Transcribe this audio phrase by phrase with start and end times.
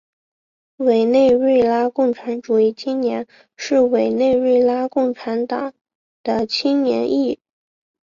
[0.77, 5.73] 委内瑞拉共产主义青年是委内瑞拉共产党
[6.23, 7.39] 的青年翼。